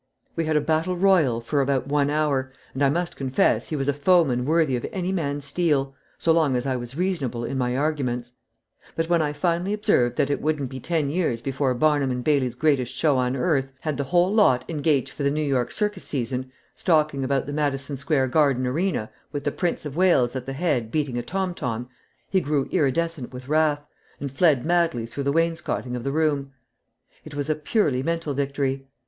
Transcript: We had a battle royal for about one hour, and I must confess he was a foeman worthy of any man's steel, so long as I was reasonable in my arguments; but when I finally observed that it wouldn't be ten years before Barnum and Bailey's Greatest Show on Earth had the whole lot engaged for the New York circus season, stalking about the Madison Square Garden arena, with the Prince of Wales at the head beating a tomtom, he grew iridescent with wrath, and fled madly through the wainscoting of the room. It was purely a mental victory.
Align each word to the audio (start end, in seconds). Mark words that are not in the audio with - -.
We 0.35 0.45
had 0.45 0.55
a 0.55 0.61
battle 0.61 0.97
royal 0.97 1.41
for 1.41 1.61
about 1.61 1.85
one 1.85 2.09
hour, 2.09 2.51
and 2.73 2.81
I 2.81 2.89
must 2.89 3.15
confess 3.15 3.67
he 3.67 3.75
was 3.75 3.87
a 3.87 3.93
foeman 3.93 4.45
worthy 4.45 4.75
of 4.75 4.83
any 4.91 5.11
man's 5.11 5.45
steel, 5.45 5.93
so 6.17 6.31
long 6.31 6.55
as 6.55 6.65
I 6.65 6.75
was 6.75 6.95
reasonable 6.97 7.45
in 7.45 7.55
my 7.55 7.77
arguments; 7.77 8.31
but 8.95 9.07
when 9.09 9.21
I 9.21 9.31
finally 9.31 9.73
observed 9.73 10.15
that 10.15 10.31
it 10.31 10.41
wouldn't 10.41 10.69
be 10.71 10.79
ten 10.79 11.11
years 11.11 11.39
before 11.39 11.75
Barnum 11.75 12.09
and 12.09 12.23
Bailey's 12.23 12.55
Greatest 12.55 12.91
Show 12.95 13.19
on 13.19 13.35
Earth 13.35 13.71
had 13.81 13.97
the 13.97 14.05
whole 14.05 14.33
lot 14.33 14.67
engaged 14.67 15.11
for 15.13 15.21
the 15.21 15.29
New 15.29 15.43
York 15.43 15.71
circus 15.71 16.03
season, 16.03 16.51
stalking 16.75 17.23
about 17.23 17.45
the 17.45 17.53
Madison 17.53 17.95
Square 17.95 18.29
Garden 18.29 18.65
arena, 18.65 19.11
with 19.31 19.43
the 19.43 19.51
Prince 19.51 19.85
of 19.85 19.95
Wales 19.95 20.35
at 20.35 20.47
the 20.47 20.53
head 20.53 20.89
beating 20.89 21.19
a 21.19 21.21
tomtom, 21.21 21.87
he 22.27 22.41
grew 22.41 22.67
iridescent 22.71 23.31
with 23.31 23.47
wrath, 23.47 23.83
and 24.19 24.31
fled 24.31 24.65
madly 24.65 25.05
through 25.05 25.25
the 25.25 25.31
wainscoting 25.31 25.95
of 25.95 26.03
the 26.03 26.11
room. 26.11 26.53
It 27.23 27.35
was 27.35 27.51
purely 27.63 27.99
a 27.99 28.03
mental 28.03 28.33
victory. 28.33 28.87